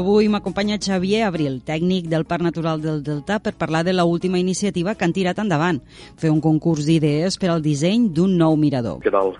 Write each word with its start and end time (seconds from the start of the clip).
Avui 0.00 0.30
m'acompanya 0.32 0.78
Xavier 0.80 1.26
Abril, 1.26 1.58
tècnic 1.60 2.06
del 2.08 2.24
Parc 2.24 2.40
Natural 2.46 2.80
del 2.80 3.02
Delta, 3.04 3.36
per 3.36 3.52
parlar 3.52 3.82
de 3.84 3.92
l'última 3.92 4.38
iniciativa 4.40 4.94
que 4.96 5.04
han 5.04 5.12
tirat 5.12 5.42
endavant, 5.42 5.82
fer 6.16 6.30
un 6.32 6.40
concurs 6.40 6.86
d'idees 6.88 7.36
per 7.36 7.50
al 7.52 7.60
disseny 7.60 8.06
d'un 8.08 8.32
nou 8.40 8.56
mirador. 8.56 9.02
Què 9.04 9.12
tal? 9.12 9.34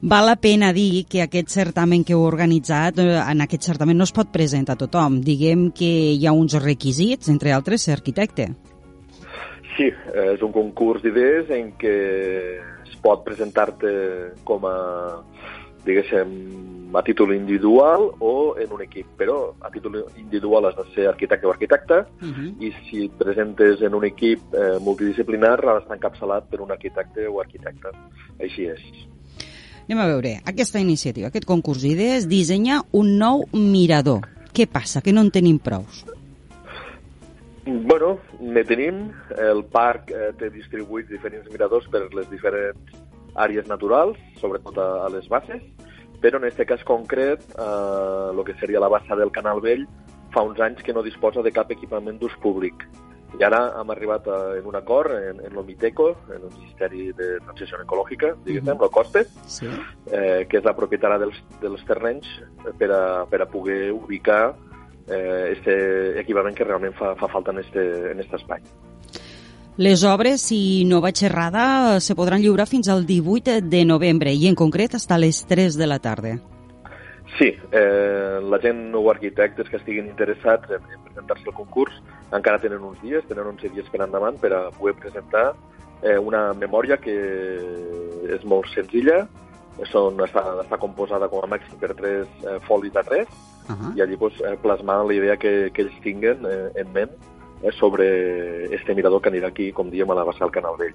Val 0.00 0.30
la 0.30 0.36
pena 0.40 0.72
dir 0.72 1.04
que 1.12 1.20
aquest 1.20 1.52
certamen 1.52 2.06
que 2.08 2.16
heu 2.16 2.24
organitzat, 2.24 3.02
eh, 3.04 3.20
en 3.20 3.44
aquest 3.44 3.68
certamen 3.68 4.00
no 4.00 4.08
es 4.08 4.14
pot 4.16 4.32
presentar 4.32 4.78
a 4.78 4.80
tothom. 4.80 5.20
Diguem 5.20 5.70
que 5.76 5.92
hi 6.16 6.24
ha 6.24 6.32
uns 6.32 6.56
requisits, 6.64 7.28
entre 7.28 7.52
altres, 7.52 7.84
ser 7.84 7.98
arquitecte. 7.98 8.48
Sí, 9.76 9.90
és 10.24 10.40
un 10.40 10.56
concurs 10.56 11.04
d'idees 11.04 11.52
en 11.52 11.74
què 11.76 11.94
es 12.86 12.96
pot 13.04 13.24
presentar-te 13.28 13.92
com 14.48 14.64
a, 14.64 14.76
diguéssim, 15.84 16.64
a 16.94 17.02
títol 17.02 17.34
individual 17.34 18.12
o 18.20 18.54
en 18.58 18.72
un 18.72 18.82
equip, 18.82 19.06
però 19.18 19.54
a 19.60 19.70
títol 19.70 20.04
individual 20.16 20.66
has 20.66 20.76
de 20.76 20.84
ser 20.94 21.08
arquitecte 21.08 21.46
o 21.46 21.50
arquitecta 21.50 22.06
Uh 22.22 22.28
-huh. 22.28 22.54
i 22.60 22.72
si 22.88 23.04
et 23.06 23.12
presentes 23.12 23.82
en 23.82 23.94
un 23.94 24.04
equip 24.04 24.40
eh, 24.54 24.78
multidisciplinar 24.80 25.58
has 25.66 25.80
d'estar 25.80 25.96
encapçalat 25.96 26.44
per 26.48 26.60
un 26.60 26.70
arquitecte 26.70 27.26
o 27.28 27.40
arquitecta. 27.40 27.90
Així 28.40 28.66
és. 28.66 28.80
Anem 29.88 29.98
a 29.98 30.06
veure, 30.06 30.40
aquesta 30.46 30.78
iniciativa, 30.78 31.28
aquest 31.28 31.44
concurs 31.44 31.82
d'idees, 31.82 32.28
dissenya 32.28 32.82
un 32.92 33.18
nou 33.18 33.44
mirador. 33.52 34.20
Què 34.54 34.66
passa? 34.66 35.02
Que 35.02 35.12
no 35.12 35.20
en 35.20 35.30
tenim 35.30 35.58
prous. 35.58 36.04
Bueno, 37.66 38.18
ne 38.40 38.64
tenim. 38.64 39.10
El 39.36 39.64
parc 39.64 40.10
eh, 40.10 40.32
té 40.38 40.50
distribuïts 40.50 41.08
diferents 41.08 41.50
miradors 41.50 41.86
per 41.88 42.08
les 42.14 42.30
diferents 42.30 43.03
àrees 43.34 43.66
naturals, 43.68 44.18
sobretot 44.40 44.78
a, 44.78 45.06
a 45.06 45.08
les 45.10 45.28
bases, 45.28 45.62
però 46.22 46.38
en 46.40 46.44
aquest 46.48 46.68
cas 46.68 46.84
concret, 46.84 47.42
eh, 47.58 48.30
el 48.32 48.44
que 48.44 48.54
seria 48.60 48.80
la 48.80 48.88
bassa 48.88 49.16
del 49.16 49.32
Canal 49.32 49.60
Vell, 49.60 49.86
fa 50.32 50.42
uns 50.42 50.58
anys 50.60 50.82
que 50.82 50.92
no 50.92 51.02
disposa 51.02 51.42
de 51.42 51.52
cap 51.52 51.70
equipament 51.70 52.18
d'ús 52.18 52.34
públic. 52.42 52.86
I 53.34 53.42
ara 53.42 53.80
hem 53.80 53.90
arribat 53.90 54.28
a, 54.30 54.36
en 54.56 54.66
un 54.66 54.76
acord 54.78 55.10
en, 55.18 55.40
en 55.44 55.54
l'Omiteco, 55.54 56.12
en 56.30 56.36
el 56.44 56.52
Ministeri 56.54 57.08
de 57.18 57.40
Transició 57.42 57.80
Ecològica, 57.82 58.34
diguéssim, 58.44 58.72
Mhm. 58.74 58.80
la 58.82 58.88
Coste, 58.88 59.24
Sí. 59.46 59.66
eh, 60.12 60.46
que 60.48 60.58
és 60.58 60.64
la 60.64 60.74
propietària 60.76 61.18
dels, 61.18 61.40
dels 61.60 61.84
terrenys 61.84 62.26
per 62.78 62.90
a, 62.92 63.26
per 63.26 63.42
a 63.42 63.46
poder 63.46 63.90
ubicar 63.92 64.54
eh, 65.08 65.52
este 65.52 66.18
equipament 66.20 66.54
que 66.56 66.64
realment 66.64 66.94
fa, 66.94 67.14
fa 67.16 67.28
falta 67.28 67.50
en 67.50 67.58
este, 67.58 68.12
en 68.12 68.20
este 68.20 68.36
espai. 68.36 68.62
Les 69.76 70.04
obres, 70.04 70.40
si 70.40 70.84
no 70.86 71.00
vaig 71.02 71.18
errada, 71.26 71.98
se 71.98 72.14
podran 72.14 72.42
lliurar 72.42 72.68
fins 72.70 72.88
al 72.88 73.06
18 73.06 73.60
de 73.66 73.84
novembre 73.84 74.30
i 74.30 74.46
en 74.46 74.54
concret 74.54 74.94
hasta 74.94 75.18
les 75.18 75.40
3 75.50 75.74
de 75.74 75.88
la 75.90 75.98
tarda. 75.98 76.36
Sí, 77.38 77.48
eh, 77.72 78.38
la 78.38 78.60
gent 78.62 78.94
o 78.94 79.02
arquitectes 79.10 79.68
que 79.68 79.80
estiguin 79.80 80.06
interessats 80.06 80.70
en, 80.70 80.84
en 80.94 81.00
presentar-se 81.08 81.50
al 81.50 81.56
concurs 81.58 81.96
encara 82.30 82.60
tenen 82.62 82.86
uns 82.86 83.00
dies, 83.02 83.26
tenen 83.26 83.50
11 83.56 83.72
dies 83.74 83.88
per 83.90 84.04
endavant 84.06 84.38
per 84.38 84.52
a 84.54 84.60
poder 84.78 84.94
presentar 85.00 85.48
eh, 86.04 86.18
una 86.18 86.52
memòria 86.54 87.00
que 87.02 87.16
és 88.30 88.46
molt 88.46 88.70
senzilla, 88.70 89.24
són, 89.90 90.22
està, 90.22 90.44
està 90.62 90.78
composada 90.78 91.26
com 91.26 91.42
a 91.42 91.50
màxim 91.50 91.82
per 91.82 91.96
tres 91.98 92.30
eh, 92.46 92.60
folis 92.68 92.94
a 92.94 93.02
tres, 93.02 93.26
Uh 93.64 93.72
-huh. 93.72 93.96
i 93.96 94.02
allí 94.02 94.16
pues, 94.18 94.34
eh, 94.40 94.58
plasmar 94.60 95.06
la 95.06 95.14
idea 95.14 95.38
que, 95.38 95.70
que 95.72 95.82
ells 95.82 96.00
tinguen 96.02 96.44
eh, 96.44 96.70
en 96.74 96.92
ment 96.92 97.10
eh, 97.64 97.72
sobre 97.78 98.74
este 98.74 98.94
mirador 98.94 99.22
que 99.22 99.32
anirà 99.32 99.48
aquí, 99.48 99.72
com 99.72 99.90
diem, 99.90 100.10
a 100.10 100.18
la 100.18 100.26
bassa 100.28 100.44
del 100.44 100.52
Canal 100.52 100.76
Vell. 100.78 100.94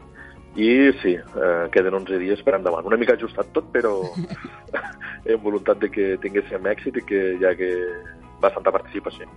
I 0.56 0.92
sí, 1.02 1.16
eh, 1.16 1.66
queden 1.74 1.98
11 2.02 2.22
dies 2.22 2.42
per 2.46 2.56
endavant. 2.58 2.86
Una 2.86 2.98
mica 2.98 3.18
ajustat 3.18 3.52
tot, 3.54 3.70
però 3.74 3.98
en 5.32 5.42
voluntat 5.44 5.82
de 5.82 5.92
que 5.94 6.16
tinguéssim 6.22 6.72
èxit 6.72 7.02
i 7.02 7.06
que 7.10 7.22
hi 7.40 7.46
hagi 7.46 7.70
bastanta 8.40 8.72
participació. 8.72 9.28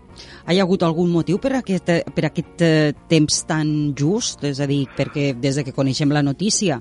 Hi 0.46 0.58
ha 0.58 0.64
hagut 0.64 0.84
algun 0.86 1.10
motiu 1.12 1.40
per 1.42 1.56
aquest, 1.58 1.90
per 2.14 2.26
aquest 2.28 2.64
eh, 2.64 2.92
temps 3.10 3.42
tan 3.48 3.92
just? 3.98 4.44
És 4.46 4.62
a 4.62 4.68
dir, 4.70 4.84
perquè 4.96 5.32
des 5.34 5.58
de 5.58 5.66
que 5.66 5.74
coneixem 5.76 6.12
la 6.14 6.22
notícia 6.22 6.80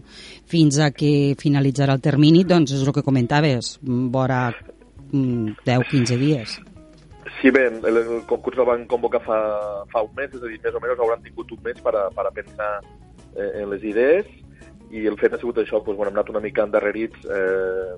fins 0.51 0.79
a 0.79 0.91
que 0.95 1.33
finalitzarà 1.39 1.97
el 1.97 2.03
termini, 2.03 2.45
doncs 2.45 2.75
és 2.78 2.85
el 2.85 2.94
que 2.95 3.06
comentaves, 3.06 3.78
vora 3.81 4.50
10-15 5.12 6.19
dies. 6.22 6.59
Sí, 7.41 7.50
bé, 7.50 7.66
el, 7.68 7.97
el 7.97 8.22
concurs 8.29 8.59
el 8.59 8.68
van 8.69 8.85
convocar 8.85 9.22
fa, 9.25 9.38
fa 9.91 10.03
un 10.06 10.13
mes, 10.16 10.29
és 10.29 10.44
a 10.44 10.47
dir, 10.47 10.59
més 10.62 10.75
o 10.78 10.81
menys 10.84 11.00
hauran 11.02 11.24
tingut 11.25 11.52
un 11.52 11.62
mes 11.66 11.79
per 11.81 11.96
a, 11.97 12.03
per 12.13 12.28
a 12.28 12.31
pensar 12.35 12.72
eh, 13.35 13.63
en 13.63 13.69
les 13.72 13.84
idees 13.84 14.28
i 14.91 15.07
el 15.07 15.18
fet 15.18 15.34
ha 15.34 15.40
sigut 15.41 15.57
això, 15.57 15.80
doncs, 15.81 15.97
bueno, 15.97 16.12
hem 16.12 16.19
anat 16.19 16.30
una 16.30 16.44
mica 16.44 16.66
endarrerits 16.68 17.25
eh, 17.25 17.96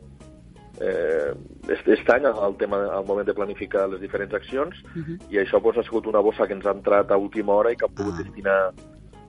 eh, 0.80 1.34
est, 1.74 1.88
est 1.98 2.09
any 2.16 2.30
al, 2.30 2.56
tema, 2.62 2.80
al 2.96 3.06
moment 3.06 3.28
de 3.28 3.36
planificar 3.36 3.90
les 3.92 4.00
diferents 4.02 4.34
accions 4.34 4.80
Uh 4.96 5.02
-huh. 5.02 5.20
i 5.30 5.38
això 5.44 5.59
doncs, 5.62 5.78
ha 5.78 5.84
sigut 5.84 6.08
una 6.08 6.22
bossa 6.22 6.48
que 6.48 6.53
ens 6.53 6.66
ha 6.66 6.72
entrat 6.72 7.12
a 7.12 7.18
última 7.18 7.53
hora 7.53 7.72
i 7.72 7.76
que 7.76 7.86
hem 7.86 7.94
pogut 7.96 8.14
Ah. 8.14 8.24
destinar 8.24 8.72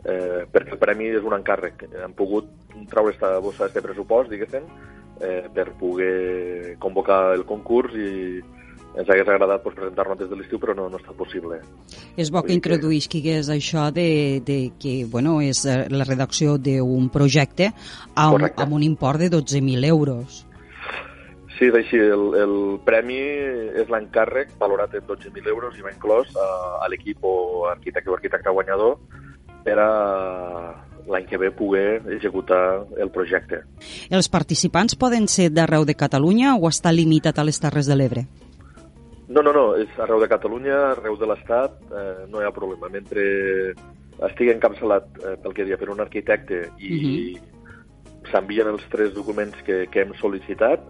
eh, 0.04 0.46
perquè 0.52 0.72
el 0.72 0.78
premi 0.78 1.06
és 1.08 1.22
un 1.24 1.32
encàrrec. 1.32 1.88
Hem 2.04 2.12
pogut 2.12 2.44
treure 2.90 3.08
aquesta 3.08 3.38
bossa, 3.40 3.66
este 3.66 3.80
pressupost, 3.80 4.30
diguéssim, 4.30 4.62
eh, 5.20 5.48
per 5.54 5.72
poder 5.72 6.76
convocar 6.78 7.32
el 7.34 7.44
concurs 7.44 7.94
i 7.94 8.42
ens 8.96 9.08
hagués 9.10 9.28
agradat 9.28 9.62
pues, 9.62 9.74
presentar-lo 9.74 10.12
antes 10.14 10.30
de 10.30 10.36
l'estiu, 10.38 10.58
però 10.62 10.74
no, 10.76 10.88
no 10.88 10.96
ha 10.96 11.00
estat 11.02 11.16
possible. 11.18 11.58
És 12.16 12.30
bo 12.30 12.42
que 12.42 12.48
dir 12.52 12.60
que- 12.60 12.74
introduïsquis 12.74 13.48
això 13.50 13.90
de, 13.92 14.40
de 14.46 14.58
que 14.78 15.04
bueno, 15.10 15.40
és 15.42 15.64
eh, 15.66 15.86
la 15.90 16.04
redacció 16.06 16.56
d'un 16.58 17.08
projecte 17.10 17.72
amb, 18.14 18.38
Correcte. 18.38 18.62
amb 18.62 18.72
un 18.78 18.82
import 18.86 19.18
de 19.20 19.30
12.000 19.30 19.84
euros. 19.88 20.44
Sí, 21.58 21.66
és 21.70 21.74
així. 21.78 21.98
El, 21.98 22.24
el 22.34 22.54
premi 22.84 23.18
és 23.78 23.90
l'encàrrec 23.90 24.56
valorat 24.58 24.94
en 24.98 25.04
12.000 25.06 25.46
euros 25.52 25.76
i 25.78 25.82
va 25.86 25.92
inclòs 25.94 26.32
a, 26.34 26.48
a 26.82 26.88
l'equip 26.90 27.22
o 27.22 27.66
arquitecte 27.70 28.10
o 28.10 28.16
arquitecte 28.16 28.50
guanyador 28.50 28.98
per 29.64 29.76
a 29.78 29.90
l'any 31.06 31.26
que 31.28 31.36
ve 31.38 31.50
poder 31.52 32.00
executar 32.16 32.86
el 32.98 33.10
projecte. 33.12 33.60
Els 34.10 34.28
participants 34.32 34.96
poden 34.96 35.28
ser 35.28 35.50
d'arreu 35.52 35.84
de 35.84 35.94
Catalunya 35.94 36.56
o 36.56 36.66
està 36.70 36.90
limitat 36.92 37.38
a 37.38 37.44
les 37.44 37.60
Terres 37.60 37.86
de 37.86 37.96
l'Ebre? 37.96 38.24
No, 39.34 39.42
no, 39.42 39.50
no, 39.52 39.64
és 39.80 39.90
arreu 39.98 40.20
de 40.22 40.28
Catalunya, 40.30 40.76
arreu 40.92 41.16
de 41.18 41.26
l'Estat, 41.26 41.80
eh, 41.90 42.26
no 42.30 42.38
hi 42.40 42.46
ha 42.46 42.52
problema. 42.54 42.86
Mentre 42.92 43.24
estigui 44.28 44.52
encapçalat 44.54 45.08
eh, 45.24 45.32
pel 45.42 45.54
que 45.56 45.64
dia 45.66 45.78
per 45.80 45.88
un 45.90 46.00
arquitecte 46.04 46.60
i 46.78 47.34
s'envien 48.30 48.70
els 48.70 48.84
tres 48.92 49.10
documents 49.16 49.58
que, 49.66 49.84
que 49.90 50.04
hem 50.04 50.12
sol·licitat, 50.20 50.84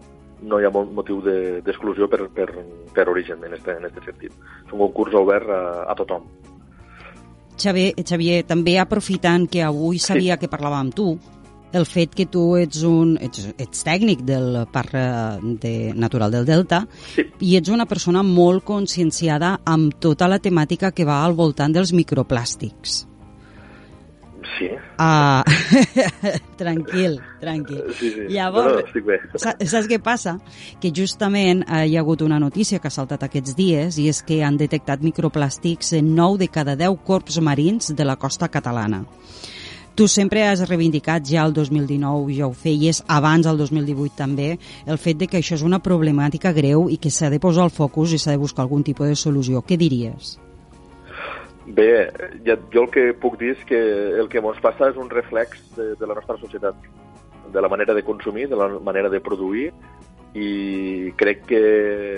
no 0.44 0.58
hi 0.60 0.66
ha 0.68 0.70
mo- 0.74 0.84
motiu 0.92 1.22
de- 1.24 1.62
d'exclusió 1.64 2.06
per, 2.12 2.26
per, 2.36 2.50
per 2.92 3.06
origen 3.08 3.40
en 3.48 3.54
este, 3.56 3.78
en 3.78 3.86
este 3.88 4.04
sentit. 4.04 4.32
És 4.66 4.72
un 4.76 4.82
concurs 4.84 5.14
obert 5.16 5.48
a, 5.48 5.62
a 5.88 5.94
tothom. 5.96 6.28
Xavier, 7.56 7.94
Xavier, 8.02 8.42
també 8.44 8.76
aprofitant 8.82 9.46
que 9.48 9.62
avui 9.62 9.98
sabia 10.02 10.36
que 10.36 10.50
parlava 10.50 10.80
amb 10.82 10.92
tu, 10.94 11.14
el 11.74 11.86
fet 11.86 12.14
que 12.14 12.26
tu 12.30 12.44
ets, 12.56 12.82
un, 12.86 13.16
ets, 13.20 13.48
ets 13.58 13.84
tècnic 13.86 14.22
del 14.26 14.60
Parc 14.72 14.94
eh, 14.94 15.38
de 15.62 15.74
Natural 15.94 16.30
del 16.32 16.46
Delta 16.48 16.84
Sí. 17.14 17.24
i 17.40 17.56
ets 17.58 17.68
una 17.74 17.86
persona 17.90 18.22
molt 18.22 18.64
conscienciada 18.64 19.56
amb 19.64 19.96
tota 20.00 20.28
la 20.30 20.38
temàtica 20.38 20.92
que 20.94 21.04
va 21.08 21.22
al 21.24 21.34
voltant 21.34 21.74
dels 21.74 21.92
microplàstics. 21.92 23.02
Sí, 24.58 24.68
Ah, 24.98 25.42
tranquil, 26.56 27.16
tranquil. 27.40 27.82
sí, 27.98 28.10
sí. 28.12 28.20
Llavors, 28.28 28.66
no, 28.68 28.74
no, 28.78 28.84
estic 28.86 29.04
bé. 29.08 29.16
Sa- 29.40 29.56
Saps 29.66 29.88
què 29.90 29.98
passa? 30.04 30.36
Que 30.80 30.92
justament 30.94 31.64
eh, 31.66 31.86
hi 31.88 31.96
ha 31.96 32.02
hagut 32.04 32.22
una 32.22 32.38
notícia 32.38 32.78
que 32.78 32.86
ha 32.86 32.94
saltat 32.94 33.24
aquests 33.26 33.56
dies 33.58 33.98
i 33.98 34.06
és 34.12 34.20
que 34.22 34.42
han 34.46 34.58
detectat 34.60 35.02
microplàstics 35.02 35.94
en 35.98 36.12
9 36.14 36.38
de 36.44 36.48
cada 36.54 36.76
10 36.78 37.00
corps 37.08 37.40
marins 37.42 37.90
de 37.96 38.04
la 38.06 38.14
costa 38.16 38.46
catalana. 38.52 39.02
Tu 39.94 40.08
sempre 40.10 40.42
has 40.42 40.58
reivindicat 40.66 41.22
ja 41.22 41.44
el 41.46 41.52
2019, 41.54 42.32
ja 42.34 42.48
ho 42.48 42.54
feies, 42.58 42.98
abans 43.06 43.46
del 43.46 43.60
2018 43.60 44.16
també, 44.18 44.48
el 44.90 44.98
fet 44.98 45.20
de 45.20 45.28
que 45.30 45.38
això 45.38 45.54
és 45.54 45.62
una 45.62 45.78
problemàtica 45.78 46.50
greu 46.56 46.88
i 46.90 46.96
que 46.98 47.12
s'ha 47.14 47.30
de 47.30 47.38
posar 47.38 47.68
el 47.68 47.70
focus 47.70 48.16
i 48.16 48.18
s'ha 48.18 48.32
de 48.34 48.40
buscar 48.42 48.64
algun 48.64 48.82
tipus 48.82 49.06
de 49.06 49.14
solució. 49.14 49.62
Què 49.62 49.78
diries? 49.78 50.32
Bé, 51.76 51.86
ja, 52.42 52.56
jo 52.74 52.82
el 52.82 52.90
que 52.90 53.04
puc 53.22 53.38
dir 53.38 53.52
és 53.54 53.62
que 53.68 53.78
el 54.18 54.26
que 54.32 54.42
ens 54.42 54.58
passa 54.64 54.90
és 54.90 54.98
un 54.98 55.12
reflex 55.14 55.62
de, 55.78 55.92
de 55.94 56.10
la 56.10 56.18
nostra 56.18 56.40
societat, 56.42 56.74
de 57.54 57.62
la 57.62 57.70
manera 57.70 57.94
de 57.94 58.02
consumir, 58.02 58.48
de 58.50 58.58
la 58.58 58.66
manera 58.82 59.08
de 59.08 59.22
produir, 59.22 59.70
i 60.34 61.14
crec 61.14 61.46
que 61.46 61.62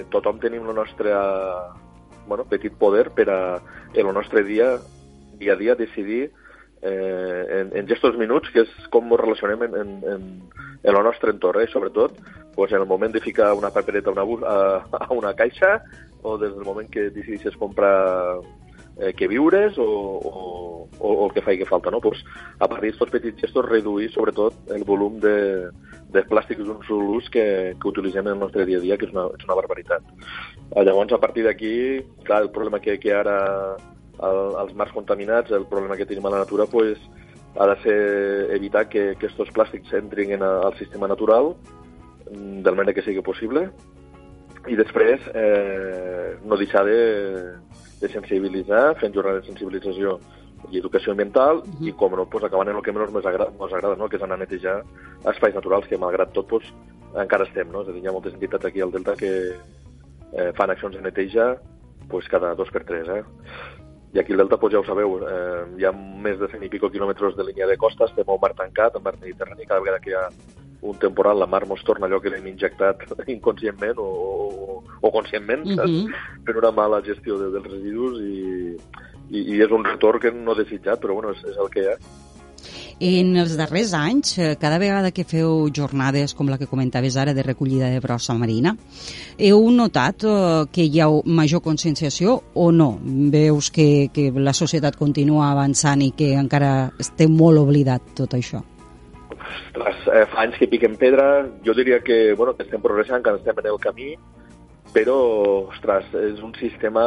tothom 0.09 0.41
tenim 0.41 0.65
el 0.65 0.75
nostre 0.81 1.13
bueno, 2.27 2.49
petit 2.49 2.73
poder 2.73 3.11
per 3.13 3.29
a, 3.29 3.41
en 3.93 4.07
el 4.07 4.15
nostre 4.17 4.43
dia, 4.49 4.79
dia 5.37 5.53
a 5.53 5.61
dia, 5.61 5.77
decidir 5.77 6.33
eh, 6.87 7.61
en, 7.61 7.77
en 7.77 7.89
gestos 7.89 8.17
minuts, 8.21 8.51
que 8.55 8.63
és 8.65 8.75
com 8.95 9.09
ens 9.11 9.23
relacionem 9.23 9.67
en, 9.67 9.79
en, 9.83 9.95
en, 10.15 10.27
en 10.83 10.93
el 10.95 11.03
nostre 11.05 11.35
entorn, 11.35 11.65
eh? 11.65 11.71
sobretot 11.73 12.21
pues, 12.55 12.73
en 12.73 12.81
el 12.81 12.87
moment 12.87 13.13
de 13.13 13.21
ficar 13.21 13.53
una 13.55 13.71
papereta 13.71 14.11
a 14.11 14.13
una, 14.13 14.23
bus, 14.23 14.43
a, 14.43 14.87
a 15.01 15.13
una 15.13 15.35
caixa 15.35 15.81
o 16.23 16.39
des 16.39 16.55
del 16.55 16.65
moment 16.65 16.89
que 16.91 17.11
decideixes 17.11 17.57
comprar 17.57 18.41
eh, 18.99 19.13
que 19.15 19.29
viures 19.29 19.79
o, 19.79 19.85
o, 19.85 20.89
o, 20.99 21.09
o 21.13 21.27
el 21.27 21.35
que 21.35 21.43
faci 21.43 21.59
que 21.59 21.67
falta, 21.67 21.91
no? 21.91 22.01
Pues, 22.01 22.23
a 22.59 22.69
partir 22.69 22.93
d'aquests 22.93 23.13
petits 23.13 23.43
gestos 23.45 23.69
reduir 23.69 24.09
sobretot 24.15 24.73
el 24.75 24.85
volum 24.85 25.19
de, 25.21 25.37
de 26.13 26.23
plàstics 26.31 26.65
d'un 26.65 26.81
sol 26.89 27.05
ús 27.19 27.29
que, 27.31 27.75
que 27.77 27.91
utilitzem 27.91 28.27
en 28.27 28.37
el 28.37 28.45
nostre 28.47 28.65
dia 28.67 28.79
a 28.79 28.85
dia, 28.85 28.97
que 28.97 29.09
és 29.09 29.13
una, 29.15 29.29
és 29.37 29.45
una 29.45 29.59
barbaritat. 29.59 30.07
Llavors, 30.77 31.13
a 31.13 31.21
partir 31.23 31.45
d'aquí, 31.47 31.75
clar, 32.25 32.43
el 32.47 32.51
problema 32.55 32.81
que, 32.81 32.99
que 33.03 33.13
ara 33.15 33.77
el, 34.23 34.41
els 34.63 34.75
mars 34.75 34.93
contaminats, 34.93 35.53
el 35.53 35.67
problema 35.67 35.97
que 35.97 36.07
tenim 36.07 36.27
a 36.27 36.31
la 36.31 36.45
natura, 36.45 36.67
pues, 36.67 36.99
ha 37.59 37.67
de 37.67 37.77
ser 37.83 38.01
evitar 38.57 38.89
que, 38.89 39.15
que 39.17 39.31
aquests 39.31 39.53
plàstics 39.57 39.95
entrin 39.97 40.35
en, 40.37 40.43
al 40.43 40.77
sistema 40.77 41.09
natural 41.09 41.55
mm, 42.31 42.63
de 42.63 42.71
la 42.71 42.77
manera 42.77 42.95
que 42.95 43.05
sigui 43.05 43.25
possible 43.25 43.71
i 44.67 44.77
després 44.77 45.23
eh, 45.33 46.37
no 46.45 46.59
deixar 46.59 46.85
de, 46.85 46.99
de 48.01 48.11
sensibilitzar, 48.13 48.97
fent 49.01 49.15
jornades 49.15 49.45
de 49.45 49.53
sensibilització 49.53 50.19
i 50.73 50.81
educació 50.81 51.13
ambiental, 51.13 51.63
uh 51.63 51.63
-huh. 51.63 51.89
i 51.89 51.93
com 51.93 52.17
no, 52.17 52.27
pues, 52.27 52.45
acabant 52.45 52.69
en 52.69 52.77
el 52.77 52.83
que 52.83 52.93
menys 52.93 53.15
ens 53.15 53.27
agrada, 53.27 53.53
ens 53.53 53.73
agrada 53.73 53.97
no? 53.97 54.09
que 54.09 54.17
és 54.17 54.23
anar 54.23 54.35
a 54.35 54.39
netejar 54.39 54.83
espais 55.33 55.55
naturals, 55.55 55.87
que 55.87 55.99
malgrat 55.99 56.33
tot 56.33 56.47
pues, 56.49 56.65
encara 57.15 57.45
estem. 57.45 57.71
No? 57.71 57.83
És 57.83 57.89
a 57.89 57.93
dir, 57.93 58.03
hi 58.03 58.09
ha 58.09 58.13
moltes 58.13 58.35
entitats 58.35 58.65
aquí 58.65 58.81
al 58.81 58.91
Delta 58.91 59.15
que 59.15 59.55
eh, 60.33 60.53
fan 60.55 60.71
accions 60.71 60.97
de 60.97 61.03
neteja 61.03 61.57
pues, 62.09 62.29
cada 62.29 62.55
dos 62.55 62.71
per 62.71 62.85
tres. 62.85 63.09
Eh? 63.09 63.23
I 64.17 64.19
aquí 64.19 64.33
al 64.33 64.39
Delta, 64.39 64.57
pues, 64.57 64.73
ja 64.73 64.81
ho 64.81 64.85
sabeu, 64.87 65.19
eh, 65.29 65.65
hi 65.77 65.85
ha 65.85 65.91
més 65.93 66.39
de 66.41 66.49
100 66.49 66.63
i 66.65 66.71
pico 66.73 66.89
quilòmetres 66.89 67.35
de 67.37 67.45
línia 67.45 67.67
de 67.69 67.77
costa, 67.77 68.07
estem 68.09 68.31
al 68.33 68.39
mar 68.41 68.55
tancat, 68.57 68.95
al 68.97 69.03
mar 69.05 69.13
Mediterrani, 69.21 69.67
cada 69.69 69.83
vegada 69.85 70.01
que 70.01 70.15
hi 70.15 70.15
ha 70.17 70.23
un 70.89 70.97
temporal, 71.03 71.37
la 71.39 71.47
mar 71.47 71.67
mos 71.69 71.83
torna 71.85 72.09
allò 72.09 72.21
que 72.25 72.33
l'hem 72.33 72.47
injectat 72.49 73.05
inconscientment 73.35 74.01
o, 74.01 74.07
o, 74.07 74.79
o 75.03 75.11
conscientment, 75.13 75.67
uh 75.69 75.85
-huh. 75.85 76.09
per 76.47 76.57
una 76.57 76.71
mala 76.71 77.03
gestió 77.03 77.37
de, 77.37 77.51
dels 77.51 77.69
residus 77.69 78.21
i, 78.23 78.77
i, 79.37 79.43
i 79.57 79.61
és 79.61 79.71
un 79.71 79.85
retorn 79.85 80.19
que 80.19 80.33
no 80.33 80.55
desitjat, 80.55 80.99
però 80.99 81.13
bueno, 81.13 81.33
és, 81.37 81.45
és 81.45 81.59
el 81.59 81.69
que 81.69 81.83
hi 81.83 81.93
ha. 81.93 81.99
En 82.99 83.35
els 83.37 83.57
darrers 83.59 83.93
anys, 83.93 84.39
eh, 84.39 84.55
cada 84.61 84.79
vegada 84.81 85.11
que 85.13 85.27
feu 85.29 85.69
jornades 85.69 86.33
com 86.35 86.49
la 86.49 86.57
que 86.57 86.69
comentaves 86.71 87.17
ara 87.17 87.35
de 87.35 87.43
recollida 87.43 87.91
de 87.93 88.01
brossa 88.01 88.33
marina, 88.35 88.77
heu 89.37 89.67
notat 89.71 90.25
eh, 90.25 90.65
que 90.73 90.87
hi 90.87 91.01
ha 91.01 91.11
major 91.25 91.61
conscienciació 91.61 92.39
o 92.55 92.71
no? 92.73 92.95
Veus 93.03 93.71
que, 93.71 94.09
que 94.13 94.31
la 94.33 94.57
societat 94.57 94.97
continua 94.97 95.51
avançant 95.51 96.01
i 96.01 96.15
que 96.17 96.33
encara 96.35 96.93
estem 96.99 97.37
molt 97.37 97.61
oblidat 97.61 98.17
tot 98.17 98.33
això? 98.35 98.65
ostres, 99.77 99.97
eh, 100.09 100.27
fa 100.33 100.43
anys 100.43 100.57
que 100.59 100.69
piquen 100.69 100.97
pedra, 100.97 101.47
jo 101.65 101.75
diria 101.75 102.01
que, 102.01 102.35
bueno, 102.35 102.57
que 102.57 102.65
estem 102.65 102.81
progressant, 102.81 103.23
que 103.23 103.35
estem 103.37 103.59
en 103.59 103.67
el 103.67 103.79
camí, 103.79 104.15
però, 104.95 105.17
ostres, 105.69 106.09
és 106.15 106.41
un 106.43 106.55
sistema 106.57 107.05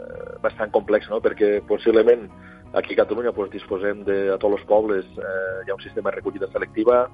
eh, 0.00 0.36
bastant 0.42 0.70
complex, 0.70 1.08
no?, 1.08 1.20
perquè 1.20 1.60
possiblement 1.66 2.28
aquí 2.72 2.94
a 2.94 3.04
Catalunya 3.04 3.32
pues, 3.32 3.50
disposem 3.50 4.04
de, 4.04 4.28
a 4.34 4.38
tots 4.38 4.60
els 4.60 4.66
pobles, 4.68 5.06
eh, 5.16 5.64
hi 5.66 5.70
ha 5.70 5.76
un 5.76 5.84
sistema 5.84 6.10
de 6.10 6.16
recollida 6.16 6.48
selectiva, 6.52 7.08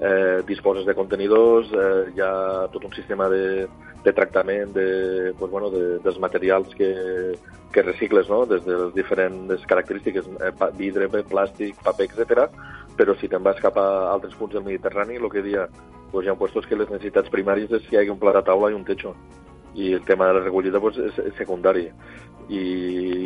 eh, 0.00 0.42
disposes 0.46 0.84
de 0.86 0.94
contenidors, 0.94 1.70
eh, 1.72 2.12
hi 2.14 2.20
ha 2.20 2.68
tot 2.72 2.84
un 2.84 2.92
sistema 2.92 3.28
de, 3.28 3.66
de 4.04 4.12
tractament 4.12 4.74
de, 4.74 5.34
pues, 5.38 5.50
bueno, 5.50 5.70
de, 5.70 5.98
dels 5.98 6.18
materials 6.18 6.74
que, 6.74 7.34
que 7.72 7.82
recicles, 7.82 8.28
no? 8.28 8.44
des 8.46 8.64
de 8.64 8.76
les 8.76 8.94
diferents 8.94 9.66
característiques, 9.66 10.28
eh, 10.40 10.52
vidre, 10.76 11.08
plàstic, 11.08 11.76
paper, 11.82 12.10
etc. 12.10 12.46
Però 12.96 13.16
si 13.20 13.28
te'n 13.28 13.44
vas 13.44 13.58
cap 13.60 13.76
a 13.76 14.12
altres 14.12 14.34
punts 14.34 14.54
del 14.54 14.64
Mediterrani, 14.64 15.16
el 15.16 15.30
que 15.30 15.42
dia, 15.42 15.66
pues, 16.12 16.26
hi 16.26 16.30
ha 16.30 16.38
puestos 16.38 16.66
que 16.66 16.76
les 16.76 16.90
necessitats 16.90 17.32
primàries 17.32 17.72
és 17.72 17.88
que 17.88 17.96
hi 17.96 18.00
hagi 18.02 18.14
un 18.14 18.20
plat 18.20 18.36
a 18.36 18.44
taula 18.44 18.70
i 18.70 18.78
un 18.78 18.84
techo. 18.84 19.14
I 19.76 19.92
el 19.92 20.04
tema 20.08 20.28
de 20.28 20.38
la 20.38 20.44
recollida 20.46 20.80
pues, 20.80 20.96
és, 20.96 21.18
és 21.20 21.34
secundari. 21.36 21.90
I, 22.48 22.60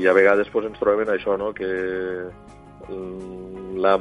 i 0.00 0.06
a 0.08 0.14
vegades 0.16 0.48
pues, 0.52 0.66
ens 0.70 0.80
trobem 0.80 1.10
això, 1.12 1.36
no? 1.40 1.52
que 1.56 1.68
mm, 2.88 3.76
la, 3.80 3.98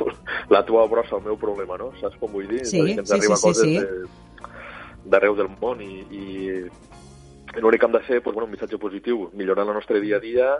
la 0.54 0.64
tua 0.66 0.86
brossa 0.90 1.18
el 1.18 1.26
meu 1.26 1.38
problema, 1.40 1.78
no? 1.80 1.90
Saps 2.00 2.18
com 2.20 2.32
vull 2.32 2.48
dir? 2.50 2.64
Sí, 2.68 2.82
ens 2.94 3.08
sí, 3.08 3.16
arriba 3.18 3.36
sí, 3.36 3.48
coses 3.48 3.66
sí. 3.66 3.78
De, 3.78 4.40
d'arreu 5.10 5.34
del 5.38 5.50
món 5.60 5.80
i, 5.82 6.04
i 6.12 6.28
l'únic 7.58 7.80
que 7.80 7.86
hem 7.88 7.94
de 7.96 8.02
ser 8.06 8.22
pues, 8.22 8.34
bueno, 8.34 8.46
un 8.46 8.52
missatge 8.52 8.78
positiu, 8.78 9.30
millorar 9.34 9.66
el 9.66 9.74
nostre 9.74 10.00
dia 10.00 10.18
a 10.18 10.22
dia 10.22 10.50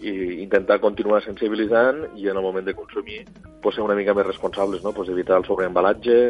i 0.00 0.12
intentar 0.44 0.78
continuar 0.80 1.22
sensibilitzant 1.24 2.04
i 2.16 2.28
en 2.30 2.36
el 2.36 2.44
moment 2.44 2.66
de 2.66 2.74
consumir 2.74 3.24
pues, 3.62 3.74
ser 3.74 3.84
una 3.84 3.96
mica 3.98 4.14
més 4.14 4.26
responsables, 4.26 4.84
no? 4.84 4.92
pues, 4.92 5.08
evitar 5.08 5.40
el 5.40 5.48
sobreembalatge 5.48 6.20